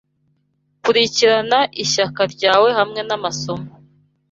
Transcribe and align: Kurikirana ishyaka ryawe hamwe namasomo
Kurikirana 0.83 1.59
ishyaka 1.83 2.21
ryawe 2.33 2.69
hamwe 2.77 3.01
namasomo 3.07 3.69